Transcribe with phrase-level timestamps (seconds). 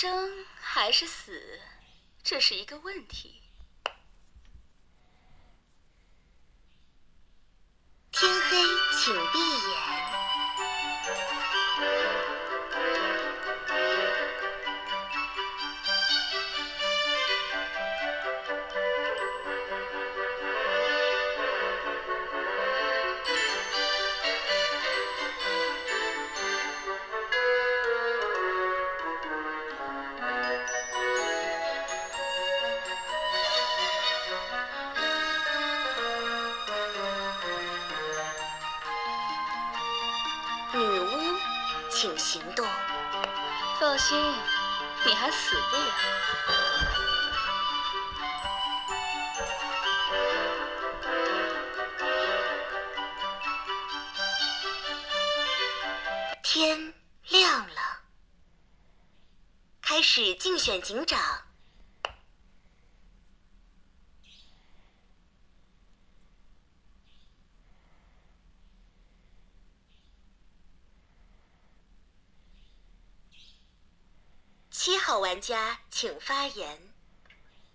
[0.00, 1.60] 生还是死，
[2.22, 3.42] 这是一个问题。
[8.12, 8.56] 天黑，
[8.96, 10.17] 请闭眼。
[42.00, 42.64] 请行动。
[43.80, 44.16] 放心，
[45.04, 45.92] 你还死不了。
[56.44, 56.94] 天
[57.30, 58.00] 亮了，
[59.82, 61.18] 开始竞选警长。
[74.70, 76.76] 七号玩家请发言。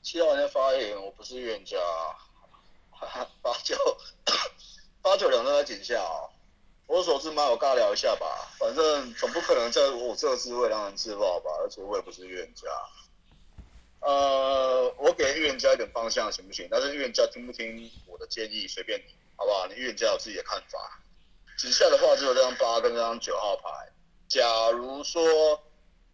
[0.02, 1.78] 七号玩家发言，我不是预言家，
[3.42, 3.78] 八九
[5.02, 6.28] 八九两都在井下哦。
[6.88, 12.68] 我手指嘛，我尬聊一下吧，反正总不可能在我这个智慧让人自爆吧，而且我也不是预言家。
[14.02, 16.68] 呃，我给预言家一点方向行不行？
[16.70, 19.68] 但是预言家听不听我的建议随便你，好不好？
[19.68, 21.00] 你预言家有自己的看法。
[21.58, 23.90] 井下的话只有这张八跟这张九号牌。
[24.28, 25.64] 假如说，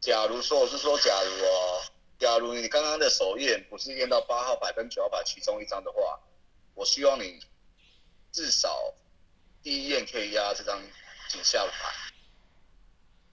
[0.01, 1.81] 假如说我是说假如哦，
[2.17, 6.19] 假如你刚刚的手验不是验到八号牌跟九号牌其中一张的话，
[6.73, 7.39] 我希望你
[8.31, 8.93] 至少
[9.61, 10.81] 第一验可以压这张
[11.29, 11.93] 井下牌，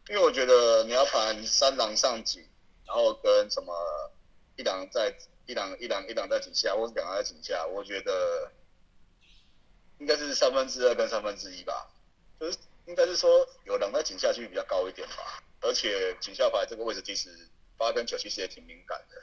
[0.09, 2.45] 因为我觉得你要盘三狼上井，
[2.85, 4.11] 然后跟什么
[4.57, 5.15] 一狼在
[5.47, 8.51] 一狼一狼一狼在井下，或者两狼在井下，我觉得
[9.99, 11.89] 应该是三分之二跟三分之一吧，
[12.41, 19.23] 就是应该是说有人在井下去比较高一点吧，而且井下牌这个位置其实八跟九其实也挺敏感的，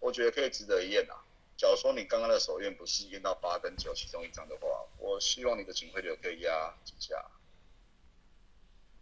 [0.00, 1.14] 我觉得可以值得一验啊。
[1.56, 4.66] 假如说你刚刚的手验不是验到八跟九其中一张的话，
[4.98, 7.24] 我希望你的警徽流可以压几下。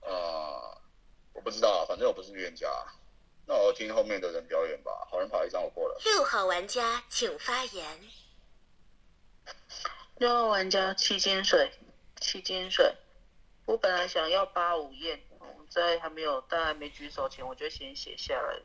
[0.03, 0.79] 呃，
[1.33, 2.69] 我不知道啊，反正我不是预言家，
[3.47, 5.09] 那我听后面的人表演吧。
[5.11, 5.99] 好人牌一张我过了。
[6.05, 8.01] 六号玩家请发言。
[10.17, 11.73] 六号玩家七金水，
[12.21, 12.95] 七金水。
[13.65, 15.21] 我本来想要八五验，
[15.69, 18.61] 在还没有大家没举手前，我就先写下来。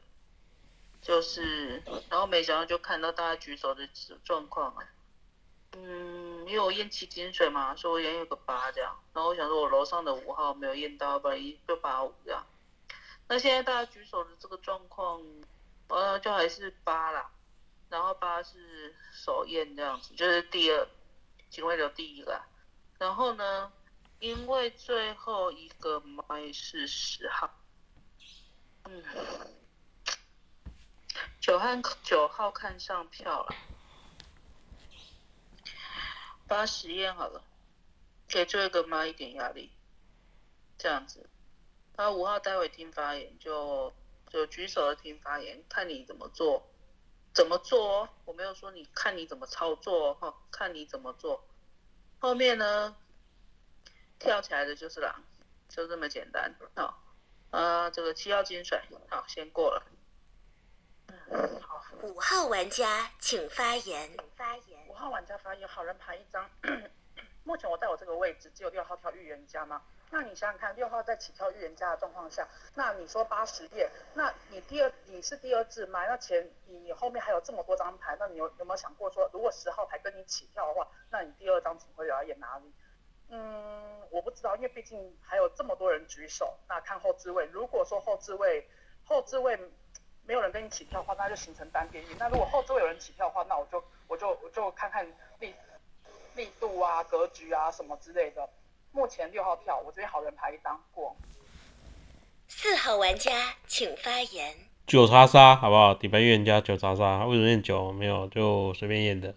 [1.02, 3.88] 就是，然后没想到就看到大家举手的
[4.24, 4.84] 状况啊。
[5.74, 9.00] 嗯，因为我验七金水嘛，所以我验有个八这样。
[9.13, 12.46] 然后我想说，我楼上的五号没有验到，不然一就八五这样。
[13.28, 15.22] 那现在大家举手的这个状况，
[15.90, 17.29] 呃，就还是八啦。
[17.90, 20.88] 然后八是首验这样子，就是第二，
[21.50, 22.41] 警卫流第一个。
[22.97, 23.72] 然后呢，
[24.19, 27.50] 因为最后一个麦是十号，
[28.85, 29.03] 嗯，
[31.39, 31.67] 九号
[32.03, 33.55] 九号看上票了，
[36.47, 37.44] 八实验好了，
[38.28, 39.72] 给最后一个麦一点压力，
[40.78, 41.29] 这样子。
[41.95, 43.94] 然后五号待会听发言，就
[44.29, 46.67] 就举手的听发言，看你怎么做，
[47.34, 51.47] 怎么做哦，我没有说你看你怎么操作哈、哦，看你怎么做。
[52.19, 52.95] 后面呢，
[54.19, 55.23] 跳起来的就是狼，
[55.69, 56.53] 就这么简单。
[56.75, 57.01] 好，
[57.51, 59.83] 呃，这个七号金水，好，先过了。
[62.01, 64.16] 五号玩家请发言。
[64.35, 64.88] 发言。
[64.88, 66.50] 五号玩家发言，好人牌一张。
[67.44, 69.81] 目前我在我这个位置只有六号跳预言家吗？
[70.09, 82.73] 那你想想看，六号在起跳预言家的状况下，那你说八十页，那你第二你是第二字吗，那前你你后面还有这么多张牌，那你有有没有想过说，如果十号牌跟你起跳的话，那你第二张警徽要演哪里？
[83.30, 88.66] 嗯，我不知道，因为毕竟还有这么多人举手，那看后置位，如果说后置位
[89.03, 89.58] 后置位
[90.26, 92.18] 没有人跟你起跳的话，那就形成单边运。
[92.18, 95.06] 那如果后置位有人起跳的话，那我就我就我就看看
[95.40, 95.53] 力
[96.35, 98.50] 力度啊、格局啊什么之类的。
[98.91, 101.16] 目前六号跳，我这边好人牌一张过。
[102.47, 104.56] 四号玩家请发言。
[104.88, 105.94] 九叉杀好不好？
[105.94, 107.91] 底牌预言家九叉杀，为什么验九？
[107.91, 109.35] 没有，就随便验的。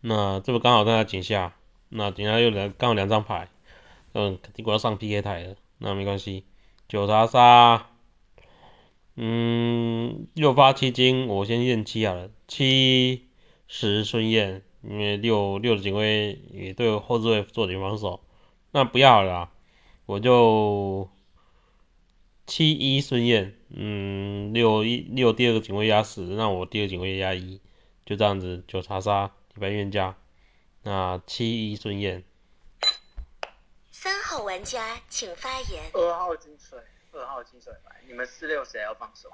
[0.00, 1.54] 那这不刚好在他井下，
[1.90, 3.48] 那等下又两刚两张牌，
[4.14, 6.44] 嗯，结果要上 PK 台了，那没关系。
[6.88, 7.88] 九查杀，
[9.16, 13.28] 嗯，六发七金，我先验七好了，七
[13.68, 18.20] 十顺验，因为六六的警卫也对后置位做点防守。
[18.72, 19.50] 那不要了，
[20.06, 21.08] 我就
[22.46, 27.60] 七一顺验，嗯，六一六第二个警卫压十，那我第二个警卫压一，
[28.06, 30.16] 就这样子九查杀，底牌预言家，
[30.82, 32.24] 那七一孙燕。
[33.92, 35.90] 三号玩家请发言。
[35.92, 36.82] 二号金水，
[37.12, 39.30] 二号金水牌，你们四六谁要放手？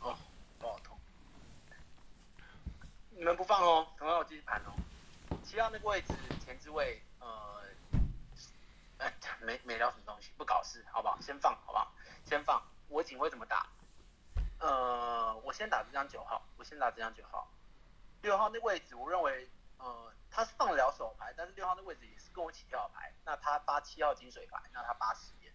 [0.00, 0.18] 哦，
[0.58, 0.98] 头好痛。
[3.10, 4.74] 你们不放哦，同样我继续盘哦。
[5.44, 6.12] 七号那个位置
[6.44, 7.62] 前置位，呃，
[8.98, 11.16] 哎，没没聊什么东西，不搞事，好不好？
[11.20, 11.92] 先放，好不好？
[12.24, 12.60] 先放。
[12.88, 13.68] 我警徽怎么打？
[14.58, 17.48] 呃，我先打这张九号，我先打这张九号。
[18.22, 19.48] 六号那位置，我认为，
[19.82, 25.52] 呃，他是放得了手牌，但是六号那位置也是跟我起跳牌，那他发七号金水牌，那他八十眼，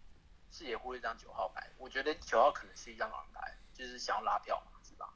[0.52, 5.14] 视野忽略一张九号牌，我觉得九号可能是一张狼牌，就是想要拉票嘛，是吧？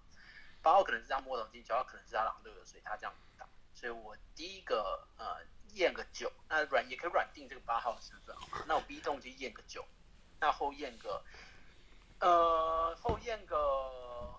[0.62, 8.36] 八号可能是张摸头金，九号可能是他狼队的，所以他这样打，所以我第一个呃验个九，那软也可以软定这个八号的身份，
[8.68, 9.86] 那我 B 动就验个九，
[10.40, 11.24] 那后验个。
[12.22, 13.56] 呃，后验个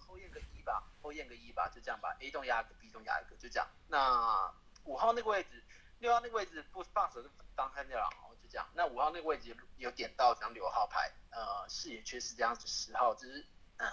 [0.06, 0.38] 后验个
[0.70, 2.16] 吧，后验个一吧，就这样吧。
[2.20, 3.66] A 栋压一个，B 栋压一个，就这样。
[3.88, 4.52] 那
[4.84, 5.64] 五号那个位置，
[5.98, 8.68] 六号那个位置不放手就当开掉了，就这样。
[8.74, 12.66] 那五号那个位置有点到这张六号牌，呃，视野缺失这样子。
[12.68, 13.44] 十号就是
[13.78, 13.86] 呃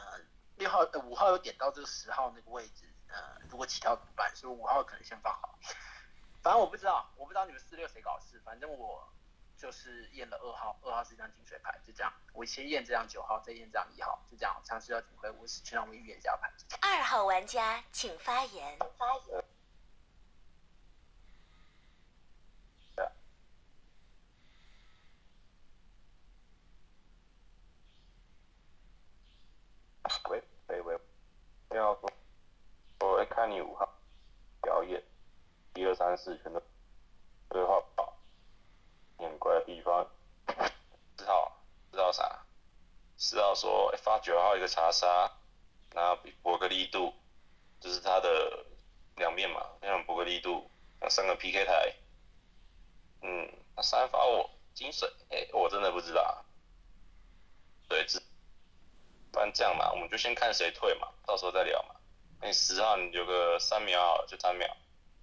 [0.57, 4.33] 六号呃五号有点到这个十号那个位置，呃，如果起跳怎么办？
[4.35, 5.57] 所以五号可能先放好。
[6.44, 9.12] 反正我不知道，我不知道你们四六谁搞事，反正我。
[9.57, 12.13] 就是验了二号，二号是一张金水牌，就这样。
[12.33, 14.62] 我先验这张九号，再验这张一号，就这样。
[14.63, 16.54] 尝试要警徽，我是全场唯一预言家牌。
[16.81, 18.77] 二号玩家请发言。
[18.98, 19.44] 发言。
[30.30, 31.00] 喂喂喂，
[31.77, 32.09] 要说，
[33.00, 33.89] 我看你五号
[34.62, 35.04] 表演，
[35.75, 36.62] 一二三四全都
[37.50, 38.13] 对话好。
[39.19, 40.07] 很怪的地方，
[41.18, 41.51] 四号
[41.92, 42.45] 知道啥？
[43.18, 45.31] 四号说发九号一个查杀，
[45.94, 47.13] 然后博个力度，
[47.79, 48.65] 就是他的
[49.15, 50.69] 两面嘛，那博个力度，
[51.01, 51.94] 那三个 PK 台，
[53.21, 56.45] 嗯，那三发我金水，哎，我真的不知道，
[57.89, 58.21] 对，只，
[59.31, 61.95] 不然这样嘛，我们就先看谁退嘛，到时候再聊嘛。
[62.39, 64.67] 那十号你有个三秒好了，就三秒，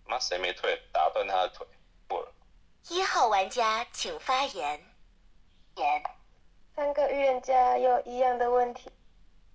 [0.05, 1.67] 妈谁没退，打断他的腿，
[2.09, 2.33] 过了。
[2.91, 4.85] 一号玩家请发言。
[5.77, 6.03] 言，
[6.75, 8.91] 三个预言家有一样的问题，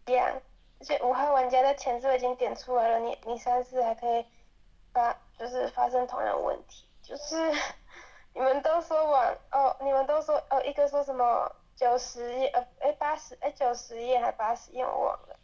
[0.05, 0.41] 一样，
[0.79, 4.25] 而且五号玩家的前置已经点出来了，你你三四还可以
[4.93, 7.51] 发，就是发生同样的问题，就是
[8.33, 15.37] 你们都说完哦，你们都说哦，一个说什么九十页呃哎八十哎九十页还八十页我忘了，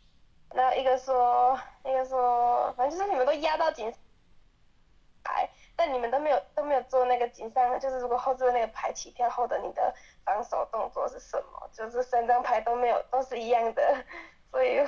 [0.53, 3.93] 然后一个说一个说反正就是你们都压到警
[5.23, 5.49] 牌。
[5.75, 9.93] 但你们都没有都没有做那个警上，就是如果后置的那个牌起跳后的你的
[10.23, 11.69] 防守动作是什么？
[11.73, 14.05] 就是三张牌都没有，都是一样的，
[14.51, 14.83] 所以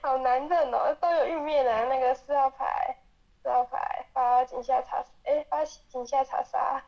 [0.00, 2.96] 好难认哦，都有玉面的那个四号牌，
[3.42, 6.82] 四号牌发井下查，哎发井下查杀，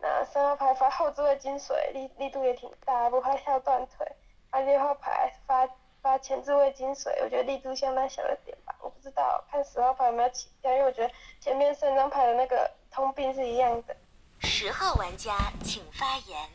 [0.00, 4.06] 那三号牌发后置的金水，力力度也挺大，不怕跳断腿，
[4.50, 5.68] 啊六号牌发。
[6.06, 13.96] 发前置位金水，我觉得力度相当小了点吧，我不知道看十号牌有没有起跳，因为我觉得前面三张牌的那个通病是一样的。
[14.38, 16.48] 十号玩家请发言。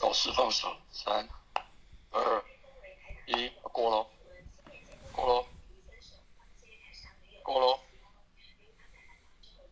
[0.00, 1.28] 老师放手，三、
[2.12, 2.44] 二、
[3.26, 4.06] 一，过喽，
[5.12, 5.46] 过喽，
[7.42, 7.78] 过喽。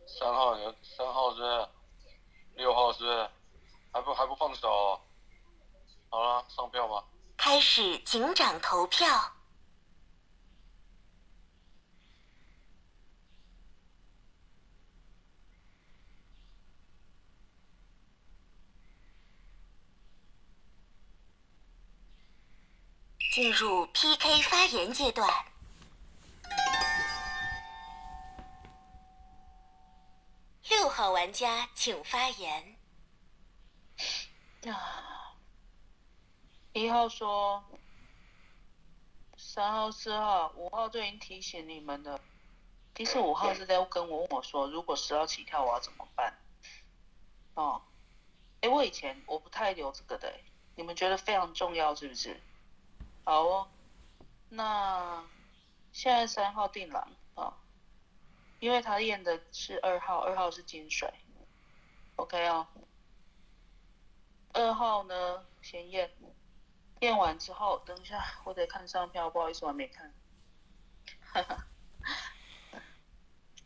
[0.05, 1.67] 三号人，三号是，
[2.53, 3.27] 六号是，
[3.91, 5.01] 还不还不放手？
[6.11, 7.05] 好了，上票吧。
[7.59, 9.33] 开始警长投票。
[23.33, 25.29] 进入 PK 发言阶段。
[30.69, 32.77] 六号玩家请发言。
[34.65, 35.08] 啊。
[36.79, 37.61] 一号说，
[39.35, 42.21] 三号、四号、五号就已经提醒你们了。
[42.95, 46.37] 其实五号是在跟我问我说，如果十号起跳我要怎么办？
[47.55, 47.81] 哦，
[48.61, 50.33] 哎，我以前我不太留这个的，
[50.75, 52.39] 你们觉得非常重要是不是？
[53.25, 53.67] 好哦，
[54.47, 55.27] 那
[55.91, 57.57] 现在三号定狼啊，
[58.61, 61.13] 因为他验的是二号，二号是金水
[62.15, 62.65] ，OK 哦。
[64.53, 66.09] 二号呢，先验。
[66.99, 70.13] 验完之后，等一下我得看上票，不好意思我还没看。
[71.31, 71.65] 哈哈，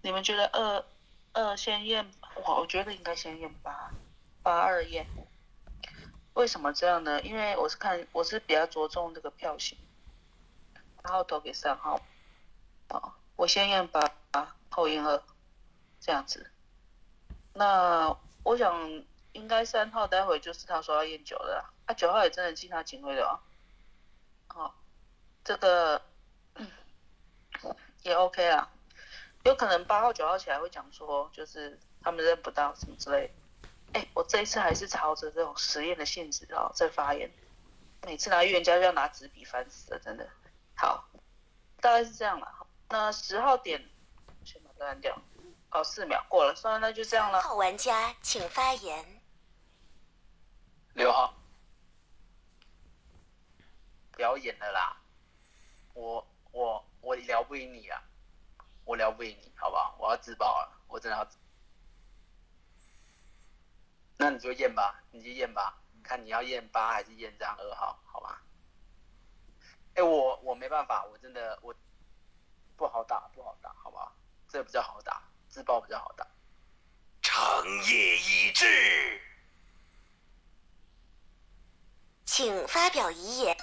[0.02, 0.86] 你们觉得二
[1.34, 2.12] 二先验？
[2.36, 3.92] 我我觉得应该先验八，
[4.42, 5.08] 八二验。
[6.34, 7.22] 为什么这样呢？
[7.22, 9.78] 因为我是看我是比较着重这个票型，
[11.02, 12.02] 八号投给三号，
[12.90, 14.12] 好，我先验八，
[14.70, 15.24] 后验二，
[16.00, 16.52] 这样子。
[17.54, 23.34] 那我想应该三号待会就是他说要验九的啦，啊九号也真的进他警徽了啊，
[24.48, 24.76] 好，
[25.44, 26.02] 这个
[28.04, 28.70] 也 OK 啦，
[29.44, 33.34] 有可能八号九号起来会讲说就是他们认不到什么之类。
[33.94, 37.32] 哎，我这一次还是朝着这种实验的性质啊在发言，
[38.02, 40.28] 每次拿预言家就要拿纸笔烦死了，真的。
[40.76, 41.08] 好，
[41.80, 42.68] 大概是这样了。
[42.90, 43.88] 那十号点
[44.44, 45.16] 先把它按掉。
[45.70, 47.42] 哦，四秒过了，算了，那就这样了。
[47.42, 49.22] 号玩家请发言。
[50.94, 51.34] 六号，
[54.16, 54.98] 表演了啦，
[55.94, 58.02] 我我我聊不赢你啊，
[58.86, 59.96] 我聊不赢你，好不好？
[60.00, 61.28] 我要自爆了，我真的要。
[64.18, 68.42] 那你就验吧，你就验吧，看你要验八还是验张二号，好吧？
[69.96, 71.76] 哎，我我没办法，我真的我
[72.78, 74.16] 不好打，不好打，好不好？
[74.48, 76.26] 这比较好打，自爆比较好打。
[77.22, 78.66] 长夜已至，
[82.36, 83.56] 请发表遗言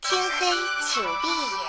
[0.00, 0.46] 天黑
[0.80, 1.65] 请闭眼。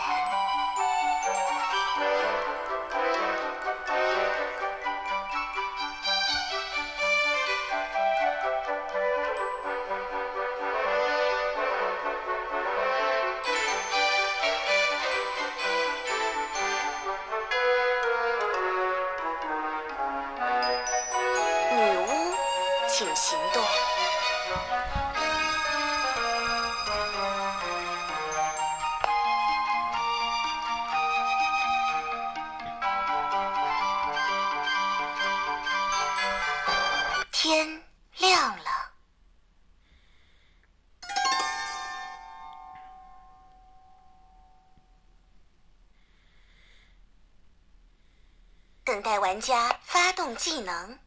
[49.38, 50.98] 玩家发动技能。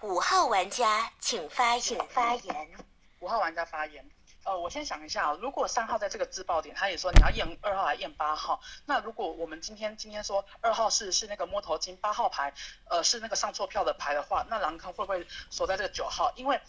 [0.00, 2.70] 五号玩家请发请发言。
[3.18, 4.08] 五号玩家发言。
[4.44, 12.54] 呃，我先想一下，如果三号在这个自爆点，他也说你要验二号还验八号，那如果我们今天今天说二号是是那个摸头金，八号牌
[12.88, 16.32] 呃是那个上错票的牌的话，那狼坑会不会锁在这个九号？
[16.36, 16.60] 因为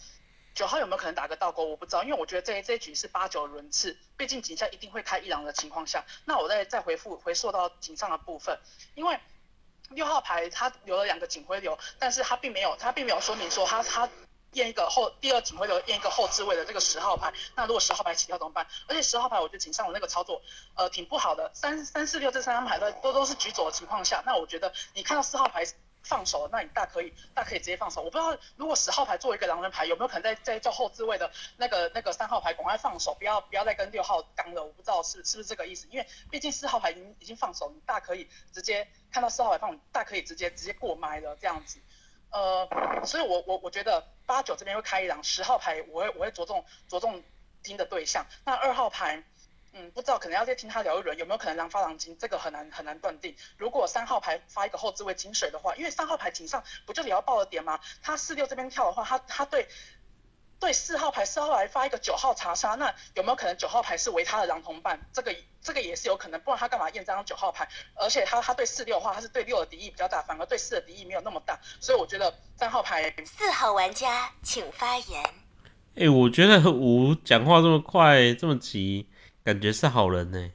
[0.56, 8.58] 九号有没有可能打个倒钩，我不知道，因为我觉得这这一局是八九轮次，毕竟井下一定会开一狼的情况下，那我再再回复回溯到井上的部分，
[8.94, 9.20] 因为
[9.90, 14.08] 六号牌他留了两个警徽流，但是他并没有他并没有说明说他他。
[14.52, 18.66] 验一个后第二警徽流验一个后置位的这个十号牌，那如果十号牌起跳怎么办？
[18.88, 20.40] 而且十号牌我觉得警上的那个操作
[20.76, 25.66] 呃挺不好的，三三四六这三张牌都都都是举走的情况下，那我觉得你看到四号牌
[26.06, 28.00] 放手，那你大可以大可以直接放手。
[28.00, 34.64] 我不知道如果十号牌作为一个狼人牌有没有可能在在叫后置位的那个那个三号牌赶快放手，不要不要再跟六号刚了。
[34.64, 41.80] 我不知道是是不是这个意思，因为毕竟四号牌已经已经放手，你大可以直接看到四号牌放，大可以直接直接过麦了这样子。
[42.30, 42.68] 呃，
[43.04, 47.22] 所以我我我觉得八九这边会开一张十号牌，我会我会着重着重
[47.62, 48.26] 听的对象。
[48.44, 49.24] 那二号牌，
[49.78, 52.16] 嗯，不知道可能要再听他聊一轮，有没有可能狼发狼金？
[52.18, 53.36] 这个很难很难断定。
[53.58, 57.78] 如果三号牌发一个后置位金水的话，因为三号牌井上不就也要爆了点吗？
[58.02, 59.68] 他四六这边跳的话，他他对。
[60.58, 64.98] 对四号牌，四号牌发一个九号查杀，那有没有可能九号牌是为他的狼同伴？
[65.12, 67.68] 这个这个也是有可能，不然他干嘛验这张九号牌？
[67.94, 73.14] 而且他他对四六的话，他是对六的敌意比较大，反而对四的敌意没有那么大，所以我觉得三号牌。
[73.26, 75.22] 四号玩家请发言。
[75.94, 79.10] 哎，我觉得五讲话这么快这么急，
[79.46, 80.50] 感觉是好人呢。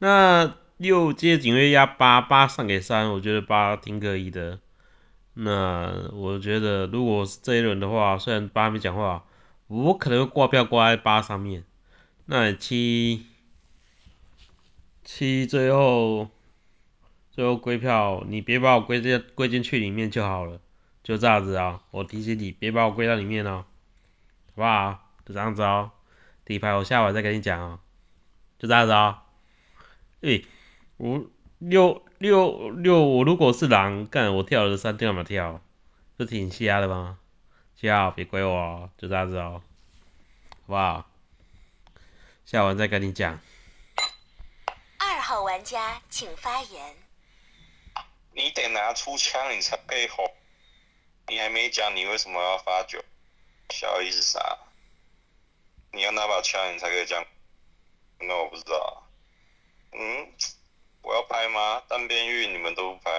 [0.00, 4.58] 那六接警卫压八八上给三，我觉得八挺可以的。
[5.34, 9.24] 那我觉得，如果是这一轮的话，虽然八没讲话，
[9.68, 11.62] 我可能会挂票挂在八上面。
[12.24, 13.26] 那七
[15.04, 16.28] 七最后
[17.30, 20.60] 最后归票，你别把我归进归进去里面就好了，
[21.04, 21.80] 就这样子啊。
[21.92, 23.64] 我提醒你，别把我归到里面哦，
[24.48, 25.12] 好不好？
[25.24, 25.92] 就这样子哦。
[26.44, 27.78] 底牌我下晚再跟你讲哦，
[28.58, 29.24] 就这样子啊。
[30.20, 30.44] 诶，
[30.96, 31.26] 我。
[31.58, 35.62] 六六六，我如果是狼，干我跳了三跳嘛跳，
[36.18, 37.18] 不挺瞎的吗？
[37.78, 39.62] 跳别怪我，就这样子哦，
[40.50, 41.10] 好不好？
[42.44, 43.40] 下完再跟你讲。
[44.98, 46.94] 二号玩家请发言。
[48.32, 50.30] 你得拿出枪你才可以吼，
[51.28, 53.02] 你还没讲你为什么要发酒，
[53.70, 54.58] 小意思啥？
[55.92, 57.24] 你要拿把枪你才可以讲，
[58.18, 59.06] 那我不知道。
[59.92, 60.32] 嗯，
[61.02, 61.82] 我要拍吗？
[61.88, 63.10] 单边玉你们都不拍，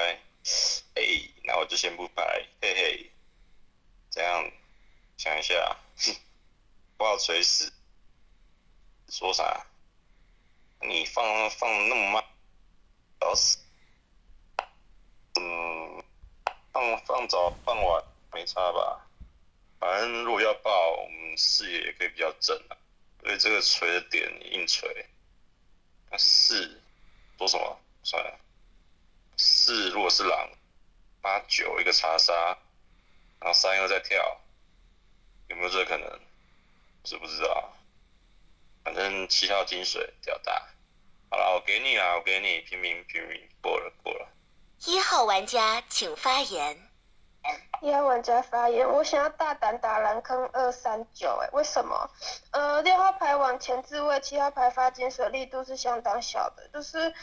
[0.96, 1.04] 哎，
[1.44, 3.12] 那我就先不拍，嘿嘿。
[4.10, 4.52] 这样
[5.18, 5.78] 想一下，
[6.98, 7.72] 不好垂死。
[9.10, 9.66] 说啥？
[10.82, 12.24] 你放放那么慢，
[13.20, 13.60] 找死。
[15.40, 16.04] 嗯，
[16.72, 19.08] 放放早放晚没差吧？
[19.80, 22.78] 反正如果要爆，我们视野也可以比较正啊。
[23.28, 25.06] 所以这个锤的点硬锤。
[26.10, 26.80] 那四
[27.38, 27.78] 说什么？
[28.02, 28.40] 算了。
[29.36, 30.50] 四如果是狼，
[31.22, 32.34] 八九一个查杀，
[33.42, 34.40] 然后三又在跳，
[35.50, 36.20] 有没有这个可能？
[37.04, 37.74] 知不知道？
[38.86, 40.70] 反正七号金水较大。
[41.30, 44.30] 好了，我给你啊，我给你，平民平民过了过了。
[44.86, 46.87] 一号玩家请发言。
[47.82, 52.10] 一号玩家发言，我想要大胆打蓝坑二三九，哎，为什么？
[52.52, 57.14] 呃，六号牌往前置位，七号牌发金水力度是相当小的，就是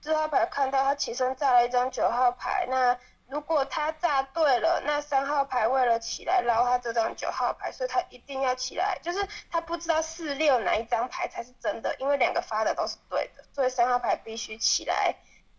[0.00, 15.16] 四号牌看到他起身炸了一张九号牌，那如果他炸对了，那三号牌为了起来捞他这张九号牌，所以他一定要起来，就是他不知道四六哪一张牌才是真的，因为两个发的都是对的，所以三号牌必须起来。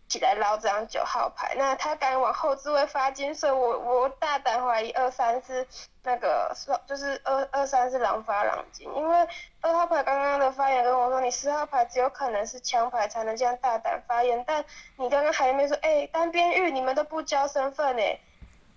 [0.08, 5.66] 起来捞这张九号牌，那他敢往后置位发金，所以我我大胆怀疑二三是
[6.04, 6.54] 那个
[6.86, 9.28] 就是二二三是狼发狼金，因为
[9.60, 14.64] 二号牌刚刚的发言跟我说你四号牌只有可能是枪牌才能这样大胆发言，但
[14.96, 18.20] 你刚刚还没说哎单边玉你们都不交身份哎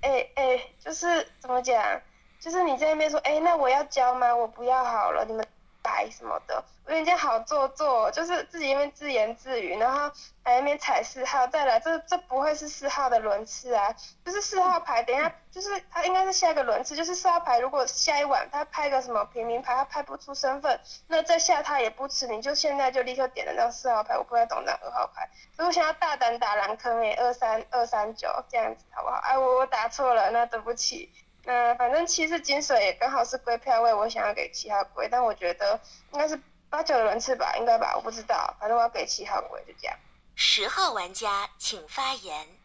[0.02, 2.02] 哎哎就是怎么讲，
[2.40, 4.36] 就是你在那边说哎那我要交吗？
[4.36, 5.46] 我不要好了你们。
[5.90, 10.12] 白什么的，人家好做作，就是自己那边自言自语，然后
[10.44, 13.94] 还那边踩四号，再来，这这不会是四号的轮次啊，
[14.24, 29.16] 就是四号牌，等一下就是他应该是下一个轮次，就是四号牌，如果下一晚他拍个什么平民牌，他拍不出身份，那再下他也不吃，你就现在就立刻点了张四号牌，我不太懂那二号牌，如果想要大胆打蓝坑诶，二三二三九这样子好不好？
[29.24, 31.12] 哎，我我打错了，那对不起。
[31.46, 35.80] 嗯，反正七是金水，也刚好是归票位，我想要给七号归，但我觉得
[36.12, 39.98] 应该是八九轮次吧，应该吧，我不知道，反正我要给七号归，就这样。
[40.36, 42.59] 十号玩家请发言。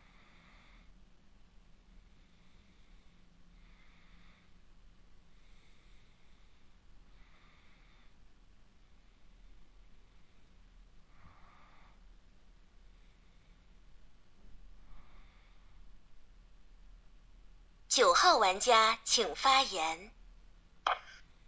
[17.94, 20.11] 九号玩家请发言。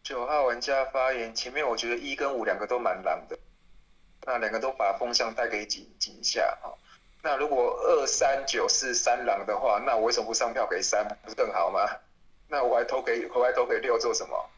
[0.04, 3.36] 九号玩家发言，前面我觉得一跟五两个都蛮狼的，
[4.24, 6.70] 那两个都把风向带给井井下啊。
[7.20, 11.80] 那如果二三九是三狼的话，那我为什么不上票给三，不是更好吗？
[12.46, 14.48] 那我还投给我还投给六做什么？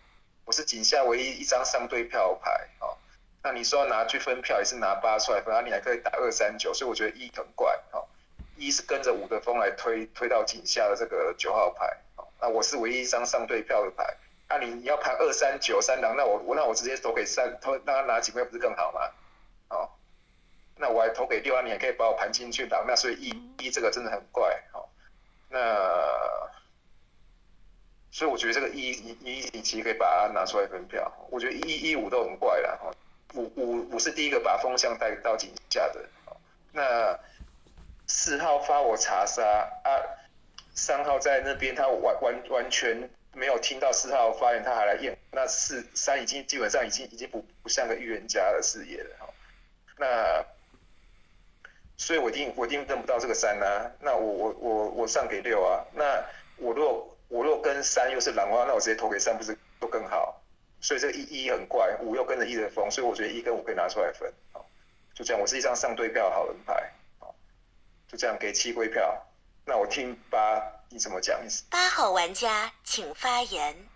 [0.45, 2.99] 我是井下唯一一张上对票牌哦。
[3.43, 7.81] 那你说要拿去分票也是拿八出来分，你还可以打二三九，所以我觉得一很怪。
[8.59, 11.97] 一是跟着五的风来推推到井下的这个九号牌，
[12.41, 14.17] 那我是唯一一张上对票的牌，
[14.49, 19.01] 那你你要盘二三九三狼，那我我那我直接投给三，投让他拿警徽不是更好吗？
[19.71, 19.89] 哦，
[20.77, 24.89] 那我还投给六啊，你也可以把我盘进去狼，那所以一一这个真的很怪，哦，
[25.49, 25.59] 那
[28.11, 32.97] 所以我觉得这个一一一你其实可以把它拿出来分票，我觉得一一五都很怪了，
[33.35, 36.09] 五五五是第一个把风向带到井下的，
[36.73, 37.19] 那。
[38.09, 39.43] 四号发我查杀
[39.85, 39.91] 啊，
[40.75, 49.27] 三号在那边他完完完全没有听到四号发言，他还来验，那四三已经基本上已经已经不不像个预言家的视野了哈，
[49.99, 50.45] 那
[51.99, 56.25] 所以我一定我一定认不到这个三啊，那我我我我上给六啊，那
[56.57, 60.41] 我若我若跟三又是狼花，那我直接投给三不是都更好，
[60.81, 64.65] 所以这个一一很怪，五又跟着一的风，所以我觉得一跟五可以拿出来分，好，
[65.15, 66.91] 就这样，我是一张上对票好人牌。
[68.09, 69.27] 就这样给七归票，
[69.67, 71.39] 那我听八你怎么讲？
[71.71, 73.89] 八号玩家请发言。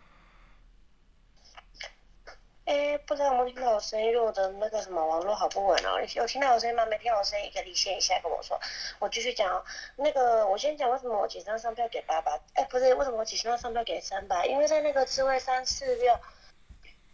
[2.65, 4.17] 哎，不知道有没有听到我声音？
[4.23, 5.99] 我的那个什么网络好不稳哦。
[6.15, 6.87] 有听到我声音吗？
[6.87, 8.59] 没听到我声音，可以离线一下跟我说。
[9.01, 9.65] 我继续讲哦。
[9.97, 12.39] 那个，我先讲为什么我几张上票给八八？
[12.55, 14.45] 哎，不是，为什么我几张上票给三八？
[14.45, 16.17] 因为在那个智慧三四六，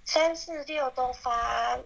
[0.04, 1.78] 三四六都发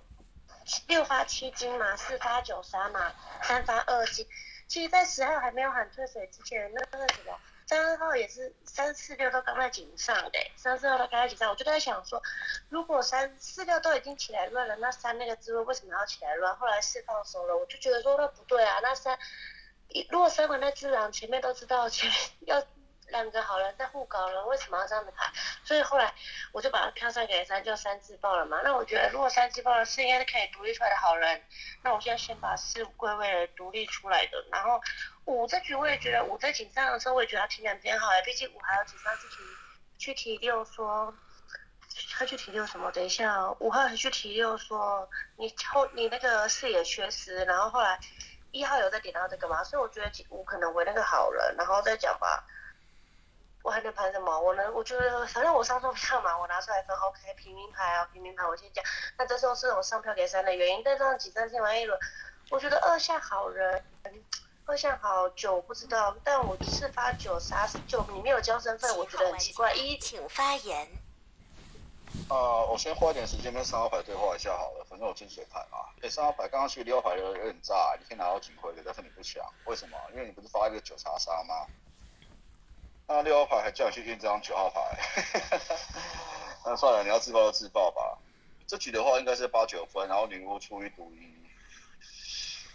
[0.88, 4.26] 六发七金嘛，四发九杀嘛，三发二金。
[4.72, 12.22] 其实，在十号还没有喊退水之前，那个什么三号也是三四六都刚在井上的，三四六都刚在井上，我就在想说，
[12.70, 16.56] 如果三四六都已经起来乱了，那三那个滋味为什么要起来乱？
[16.56, 19.18] 后来四放松了，我就觉得说那不对啊，那三
[20.08, 22.10] 如果三环那只狼前面都知道前
[22.46, 22.64] 要
[23.12, 25.30] 两个好人在互搞了，为什么要这样子排？
[25.62, 26.12] 所以后来
[26.50, 28.60] 我就把票上给三，就三自爆了嘛。
[28.64, 31.40] 那我觉得如果三自爆了，四应该是可以独立出来的好人。
[31.84, 34.80] 那我现在先把四归位了独立出来的，然后
[35.26, 39.36] 五这局我也觉得五在紧张的时候，我也觉得他情感偏好，毕竟五还有紧张自己
[39.98, 41.14] 去提六说。
[42.14, 42.90] 他去提六什么？
[42.90, 48.00] 等一下，五号还去提六说你后你那个视野缺失，然后后来
[48.50, 52.46] 一号有在点到这个嘛，所以我觉得五可能为那个好人，然后再讲吧。
[53.62, 54.40] 我还能盘什么？
[54.40, 58.84] 我能，我觉得反正我上错票嘛，我拿出来分 OK 平民牌啊，平民牌我先讲。
[59.16, 61.98] 那这时候是我上票给三的原因，但这样几张先完一轮，
[62.50, 63.84] 我觉得二下好人，
[64.66, 69.72] 二下好九不知道，但我四发九杀九，你没有交身份，我觉得很奇怪。
[69.74, 70.88] 一请发言。
[72.28, 75.78] 呃，我先花一点时间跟三号牌对话一下好了，反正我进水牌嘛。
[76.02, 79.96] 哎，三号牌刚刚去六号牌有有点炸，你可以拿到警徽的，但是你不抢，为什么？
[80.12, 81.66] 因为你不是发一个九叉杀吗？
[83.06, 84.80] 那六号牌还叫你去验这张九号牌，
[86.64, 88.18] 那算了，你要自爆就自爆吧。
[88.66, 91.30] 这局的话应该是八九分，然后女巫出一赌一。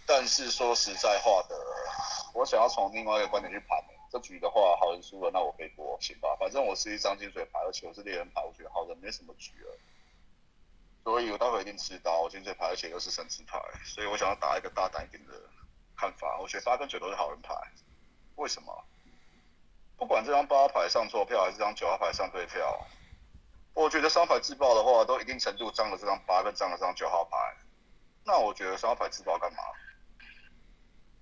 [0.06, 1.56] 但是说实在话的，
[2.32, 3.78] 我想要从另外一个观点去盘。
[4.10, 6.34] 这局的话，好人输了，那我可以过，行吧？
[6.40, 9.76] 反正我是一张金水牌，而且我是猎人牌，我觉得好人没什么局了。
[11.04, 15.34] 所以我待会一定吃刀，金水牌，而且又是神之牌，所以我想要打一个大胆一点的
[15.94, 16.38] 看法。
[16.40, 17.54] 我觉得八跟九都是好人牌，
[18.36, 18.84] 为什么？
[19.98, 22.86] 不管这张八号牌上错票，还是这张九号牌上对票，
[23.74, 27.36] 我觉得双牌自爆的话，都一定程度脏了这张八跟脏了这张九号牌。
[28.24, 29.58] 那我觉得双牌自爆干嘛？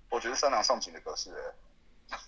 [0.09, 1.33] 我觉得三郎上警的格式，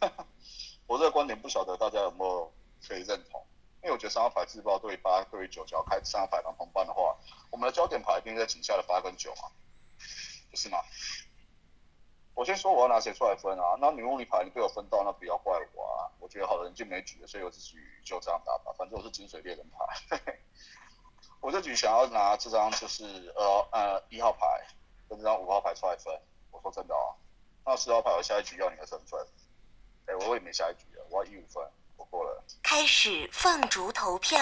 [0.02, 0.12] 哎。
[0.88, 2.52] 我这个观点不晓得大家有没有
[2.88, 3.46] 可以认同，
[3.84, 7.16] 因为我觉得三号牌自爆对八对九，只要开三号牌当同伴的话，
[7.52, 9.44] 我们的焦点牌一定在井下的八跟九嘛，
[10.50, 10.80] 不是吗？
[12.40, 13.76] 我先说我要拿谁出来分啊？
[13.82, 16.08] 那女巫女牌你被我分到，那不要怪我啊！
[16.22, 20.40] 我觉得好人就没举了，所以我这局就这样打吧，反正我是金水猎人牌。
[21.44, 23.04] 我这局想要拿这张就是
[23.36, 24.48] 呃呃一号牌
[25.10, 26.18] 跟这张五号牌出来分，
[26.52, 27.12] 我说真的哦，
[27.66, 29.20] 那四号牌我下一局要你的身份。
[30.06, 31.62] 哎，我也没下一局了，我要一五分，
[31.98, 32.42] 我过了。
[32.64, 34.40] 开始放逐投票。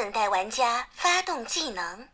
[0.00, 2.08] 等待玩家发动技能，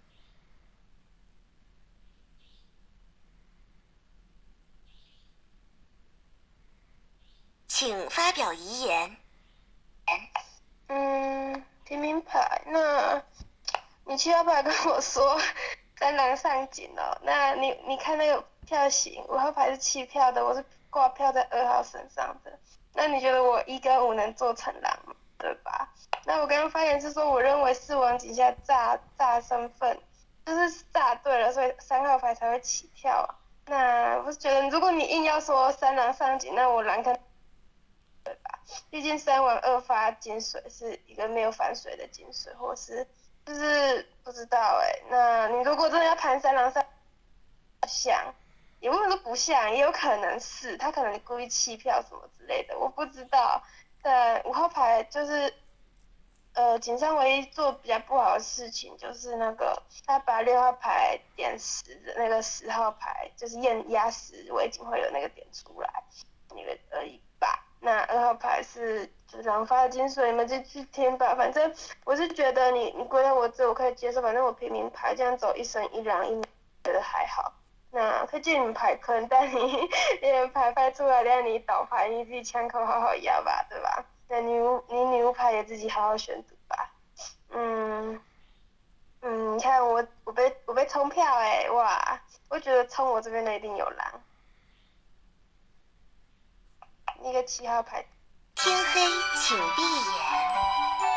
[7.69, 9.17] 请发表遗言。
[10.89, 13.23] 嗯，平民牌，那
[14.05, 15.41] 你七号牌跟我说
[15.97, 22.59] 三狼上警了，那你你看那个票型，五号牌是弃票的，我是挂票在二号身上的，
[22.95, 25.16] 那你觉得我一跟五能做成狼吗？
[25.39, 25.93] 对吧？
[26.25, 30.01] 那我刚刚发言是说，我认为四王井下炸炸身份，
[30.45, 33.29] 就是炸对了，所以三号牌才会起跳。
[33.67, 37.17] 那我是觉得，如果你硬要说三狼上井，那我狼坑，
[38.25, 38.59] 对吧？
[38.91, 43.07] 毕竟三王二发金水是一个没有反水的金水，或是
[43.45, 44.99] 就是不知道哎。
[45.09, 46.85] 那你如果真的要盘三狼上，
[47.87, 48.35] 像，
[48.81, 53.63] 也不能说不像，也有可能是他可能故意弃票什么之类的，我不知道。
[54.07, 55.53] 对五号牌就是。
[56.59, 66.03] 呃，井上唯一做比较不好的事情就是那个他把六号牌点十的那个十号牌，就是验压十尾警会有那个点出来，
[66.49, 67.63] 那个而已吧。
[67.79, 71.35] 那二号牌是就让发的金水，你们就去听吧。
[71.35, 71.71] 反正
[72.07, 76.41] 我是觉得你你归到我这我可以接受，反正我平民牌这样走一生一狼一
[76.85, 77.53] 觉得还好。
[77.97, 79.89] 那推荐你们牌坑，但你
[80.21, 84.05] 连牌拍出来让你倒牌，你自己枪口好好压吧，对吧？
[84.29, 86.91] 那女巫，你女巫牌也自己好好选读吧。
[87.49, 88.21] 嗯，
[89.23, 92.21] 嗯，你看我，我被我被冲票哎，哇！
[92.51, 94.21] 我觉得冲我这边的一定有狼。
[97.23, 98.05] 一个七号牌。
[98.57, 99.01] 天黑，
[99.41, 101.16] 请闭眼。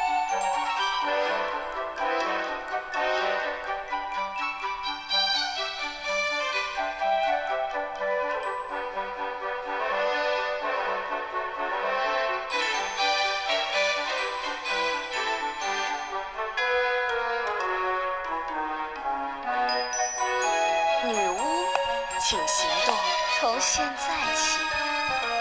[22.30, 22.96] 请行动，
[23.40, 24.60] 从现在起，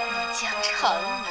[0.08, 0.90] 你将成
[1.22, 1.28] 年。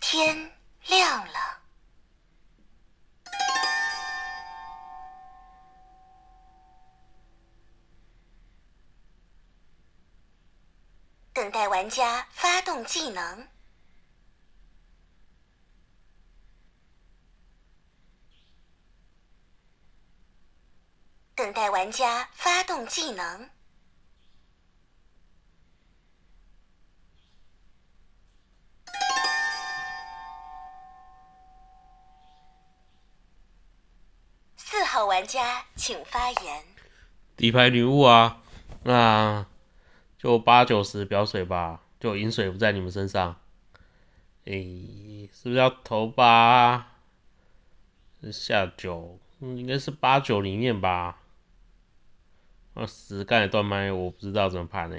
[0.00, 0.50] 天
[0.86, 1.60] 亮了。
[11.34, 13.46] 等待玩家发动技能。
[21.92, 23.50] 家发动技能。
[34.56, 36.64] 四号玩家请发言。
[37.36, 38.42] 底牌女巫啊，
[38.84, 39.46] 那
[40.18, 43.36] 就八九十表水吧，就饮水不在你们身上。
[44.44, 46.88] 诶，是不是要投八？
[48.32, 51.21] 下九，应该是八九里面吧。
[52.74, 54.96] 那十刚才断麦，我不知道怎么判呢？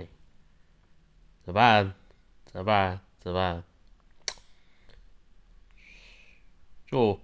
[1.43, 1.93] 怎么办？
[2.45, 3.01] 怎么办？
[3.19, 3.63] 怎么办？
[6.85, 7.19] 就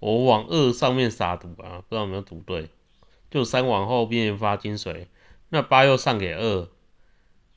[0.00, 2.70] 我往二上面撒赌啊，不知道有没有赌对。
[3.30, 5.08] 就三往后边发金水，
[5.48, 6.68] 那八又上给二，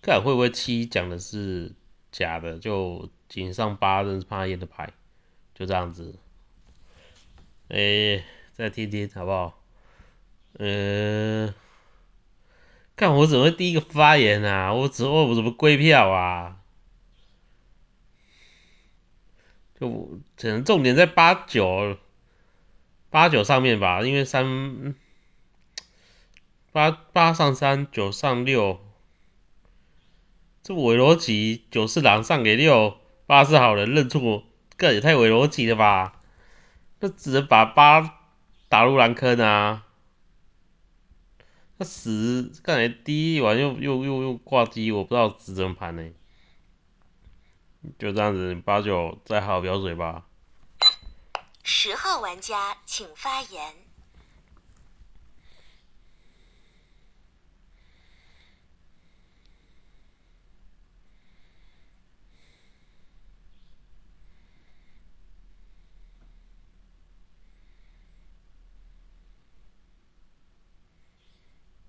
[0.01, 1.73] 看会不会七讲的是
[2.11, 2.57] 假的？
[2.57, 4.93] 就井上八认怕验的牌，
[5.53, 6.17] 就这样子。
[7.67, 8.23] 哎，
[8.53, 9.61] 再听听好不好？
[10.53, 11.53] 呃，
[12.97, 14.73] 看我怎么会第一个发言啊？
[14.73, 16.57] 我只我怎么归票啊？
[19.79, 19.87] 就
[20.35, 21.97] 可能重点在八九
[23.11, 24.95] 八九上面吧，因为三
[26.71, 28.79] 八八上三九上六，
[30.63, 34.43] 这伪逻辑九是狼上给六，八是好人认错，
[34.75, 36.19] 这也太伪逻辑了吧？
[36.99, 38.17] 那只能把八
[38.69, 39.83] 打入蓝坑啊！
[41.77, 46.11] 那十刚才第一玩又又又又挂机，我不知道值怎么盘呢。
[47.97, 50.25] 就这样子，八九再好表水吧。
[51.63, 53.86] 十号玩家请发言。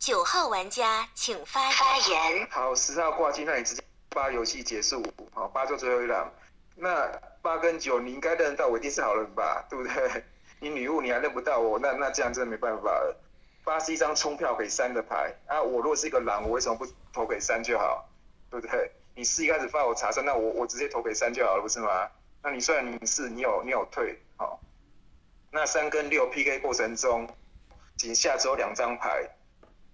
[0.08, 2.48] 九号玩家请发发言。
[2.50, 6.32] 好，十号挂机，那你直接八游戏结束，好，八做最后一档。
[6.74, 7.06] 那
[7.42, 10.24] 八跟九，你应该认得到我一定是好人吧，对不对？
[10.60, 13.14] 你女巫你还认不到我，那那这样真的没办法了。
[13.64, 18.08] 八是一张冲票给三的牌啊，我如果是一个狼，我为什么不投给三就好，
[18.50, 18.90] 对不对？
[19.14, 22.08] 你四一开始发我查三，那我我直接投给三就好了，不是吗？
[22.42, 24.58] 那你虽然你是你有你有退，好，
[25.50, 27.28] 那三跟六 PK 过程中，
[27.98, 29.28] 仅下只有两张牌。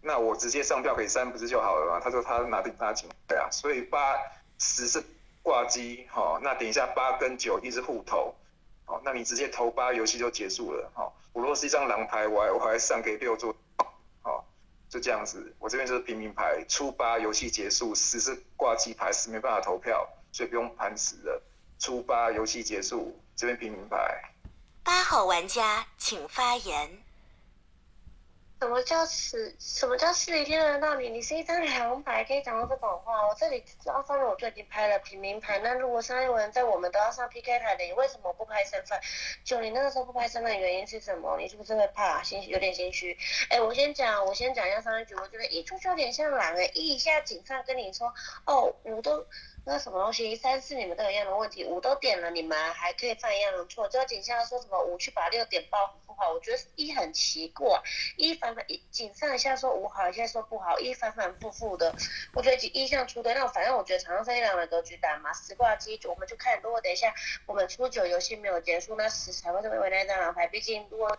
[0.06, 1.98] 那我直接上票给三不是就好了吗？
[1.98, 4.14] 他说他拿定拿几对啊，所以八
[4.58, 5.02] 十是
[5.42, 8.34] 挂机，好，那等一下八跟九一定是互投，
[8.84, 13.56] 好，那你直接投八，游戏就结束了，好，我如果是一张狼牌，我还我还上给六做，
[14.22, 14.44] 好，
[14.90, 21.42] 就这样子，我这边就是平民牌，出八游戏结束，十是挂机牌，十没办法投票，所以不用盘十了，
[21.78, 23.96] 出八游戏结束，这边平民牌。
[24.82, 27.03] 八号玩家请发言。
[28.64, 29.55] 什么叫死？
[29.59, 31.11] 什么叫死一天轮到你？
[31.11, 33.27] 你是一张两牌，可以讲到这种话？
[33.29, 38.98] 我这里上面我就已经拍了平民牌，那如果上一轮在我们都要上 PK 台的，你为什么不拍身份？
[39.44, 41.37] 就你那个时候不拍身份，原因是什么？
[41.37, 42.22] 你是不是会怕？
[42.22, 43.14] 心有点心虚？
[43.50, 48.14] 哎，我先讲，我先讲一下上一局，我觉得一出就有点像狼哎，一下警上跟你说，
[48.46, 49.27] 哦，我都。
[49.66, 50.37] 那什么东西？
[50.37, 53.88] 三四你们都有一样的问题，五都点了，你们还可以犯一样的错。
[53.88, 57.83] 就警下说什么五去把六点爆不好，我觉得一很奇怪，
[58.16, 61.94] 一反反一警上一下说五好，一下说不好，一反反复复的。
[62.35, 67.14] 我觉得一向出对，那反正我觉得场上这一两的格局打嘛，十挂机我们就看，如果等一下
[67.46, 70.46] 我们初九游戏没有结束，那十才会成为那张狼牌。
[70.46, 71.16] 毕竟如果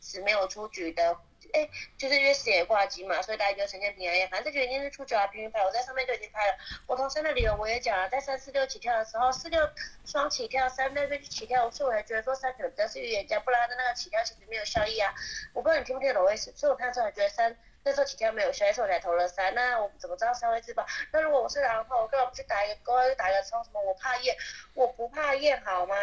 [0.00, 1.16] 十没有出局的。
[1.52, 4.26] 哎，就是因为死也挂机嘛，所以大家就呈现平安夜。
[4.28, 6.56] 反正就已经是出九啊，平民牌，我在上面就已经拍了。
[6.86, 9.68] 我从三的理由我也讲了，在三四六起跳的时候，四六
[10.04, 15.12] 双起跳，三那边起跳，所以我还觉得说三可能比较是预言家，不然的那个起跳其实没有效益啊。
[15.52, 17.56] 我不知道你听不听懂我意思，所以我看出来觉得三。
[17.84, 19.54] 那时候起跳没有，所以我才投了三。
[19.54, 20.86] 那我怎么知道三会自爆？
[21.12, 23.80] 那如果我是狼的话，我干嘛不去打一个勾，又打一个冲什么？
[23.82, 24.36] 我怕验，
[24.74, 25.96] 我不怕验好吗？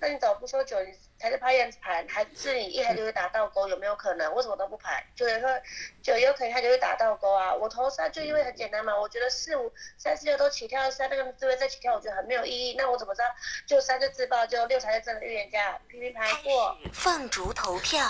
[0.00, 3.68] 那你怎么不说九你才是怕验盘，还是你一开就会打倒钩？
[3.68, 4.34] 有没有可能？
[4.34, 5.04] 为什么都不排？
[5.14, 5.50] 九有说
[6.02, 7.54] 九有可能他就会打倒钩啊。
[7.54, 12.74] 我投三就因为很简单嘛，我觉得四五三四六都起跳三那个自位再起跳，我觉得很没有意义。
[12.78, 13.26] 那我怎么知道
[13.66, 15.78] 就三就自爆，就六才是真的预言家？
[15.88, 16.76] 平平牌过。
[16.92, 18.02] 放逐投票。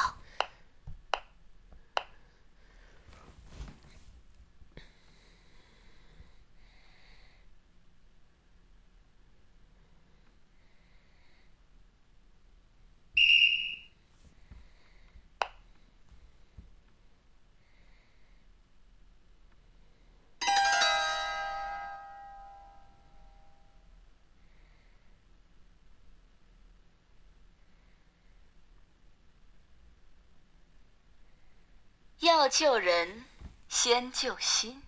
[32.48, 33.24] 救人，
[33.68, 34.82] 先救心。